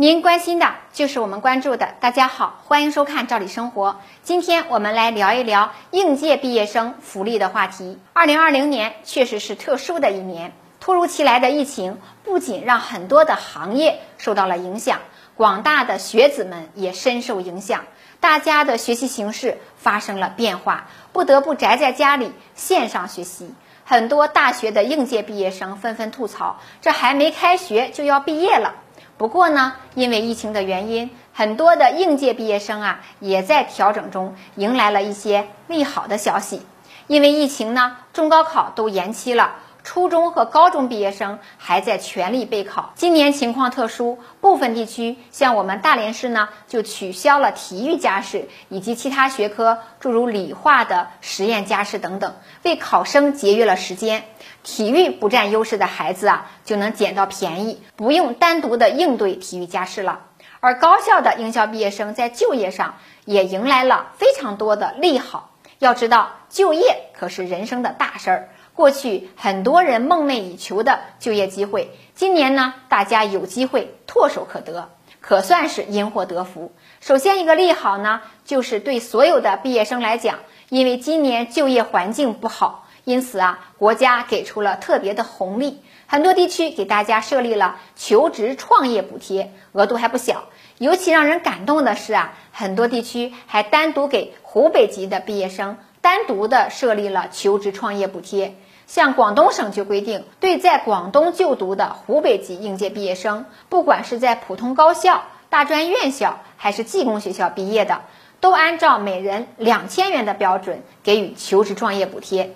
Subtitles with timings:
[0.00, 1.92] 您关心的就是我们关注的。
[2.00, 3.90] 大家好，欢迎收看《赵理生活》。
[4.22, 7.98] 今天我们来聊一聊应届毕业生福利的话题。
[8.14, 15.00] 二零二零年确实是特殊的一年，突如其来的疫情不仅让很多的行业受到了影响，
[15.36, 17.84] 广大的学子们也深受影响。
[18.20, 23.52] 大家的学习形式发生了变化，不得不宅在家里线上学习。
[23.84, 28.76] 很多大学的应届毕业生纷纷吐槽：这还没开学就要毕业了。
[29.20, 36.62] 不过呢，因为疫情的原因，很多的应届毕业生啊也在调整中，迎来了一些利好的消息。
[37.06, 39.56] 因为疫情呢，中高考都延期了。
[39.82, 42.92] 初中和高中毕业生还在全力备考。
[42.94, 54.24] 今年情况特殊，部分地区像我们大连市呢，就取消了体育加试以及其他学科，诸如理化的实验加试等等，为考生节约了时间。
[54.62, 60.20] 体育不占优势的孩子啊，就能捡到便宜，不用单独的应对体育加试了。
[60.60, 65.48] 而高校的应校毕业生在就业上也迎来了非常多的利好。
[65.78, 68.48] 要知道，就业可是人生的大事儿。
[68.80, 74.88] 过去很多人梦寐以求的就业机会，今年呢，大家有机会唾手可得，
[75.20, 76.72] 可算是因祸得福。
[77.02, 80.38] 首先一个利好呢，就是对所有的毕业生来讲，
[80.70, 90.44] 因为今年就业环境不好，因此啊，国家给出了特别的红利，很多地区给大家设立了求职创业补贴，额度还不小。
[90.78, 98.54] 尤其让人感动的是啊，很多地区还单独给湖北籍的毕业生单独的设立了求职创业补贴。
[98.86, 108.00] 像广东省就规定，对在广东就读的湖北籍应届毕业生，不管是在普通高校、大专院校还是技工学校毕业的，
[108.40, 112.52] 都按照每人两千元的标准给予求职创业补贴。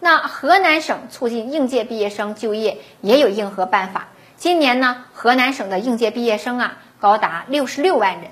[0.00, 4.08] 那河南省促进应届毕业生就业也有硬核办法。
[4.36, 8.30] 今年呢，河南省的应届毕业生啊高达六十六万人。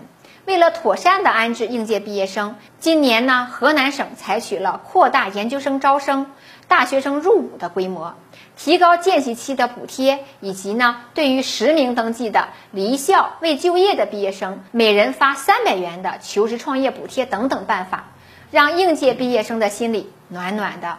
[0.48, 6.32] 为了妥善的安置应届毕业生，今年呢，河南省采取了扩大研究生招生。
[6.66, 8.14] 大学生入伍的规模，
[8.56, 18.06] 提高见习期的补贴，以及呢，对于实名登记的离校未就业的毕业生，每人发三百元的求职创业补贴等等办法，
[18.50, 20.97] 让应届毕业生的心里暖暖的。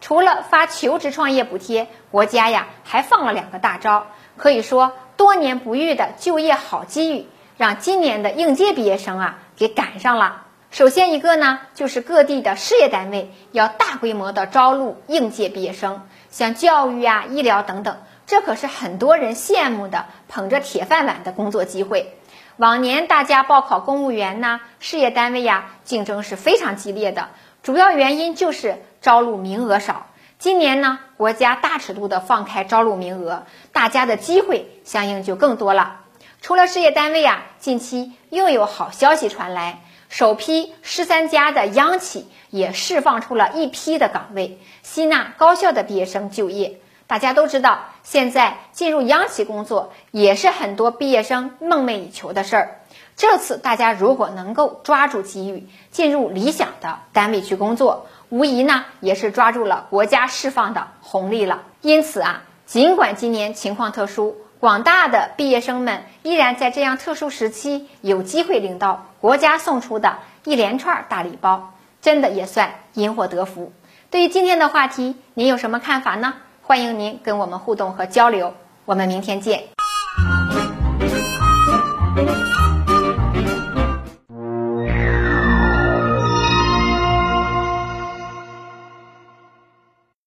[0.00, 7.26] 除了发求职创业补贴，国家呀还放了两个大招，可以说多年不遇的就业好机遇，
[7.56, 10.42] 让今年的应届毕业生啊给赶上了。
[10.70, 22.14] 首先一个呢，就是各地的事业单位要大规模的招录应届毕业生，像教育啊、医疗等等，这可是很多人羡慕的、捧着铁饭碗的工作机会。
[22.56, 27.28] 往年大家报考公务员呐，事业单位呀，竞争是非常激烈的，
[27.62, 30.06] 主要原因就是招录名额少。
[30.38, 36.00] 今年呢，国家大尺度的放开招录名额，大家的机会相应就更多了。
[36.42, 39.78] 除了事业单位啊，近期又有好消息传来。
[40.08, 46.80] 首批十三家的央企也释放出了一批的岗位，吸纳高校的毕业生就业。
[47.06, 52.80] 大家都知道，现在进入央企工作也是很多毕业生梦寐以求的事儿。
[53.16, 61.62] 这次大家如果能够抓住机遇，进入理想的单位去工作，无疑呢也是抓住了国家释放的红利了。
[61.82, 64.36] 因此啊，尽管今年情况特殊。
[64.62, 73.72] 广大的毕业生们依然在这样特殊时期有机会领到国家送出的一连串大礼包，真的也算因祸得福。
[74.08, 76.34] 对于今天的话题，您有什么看法呢？
[76.62, 78.54] 欢迎您跟我们互动和交流。
[78.84, 79.64] 我们明天见。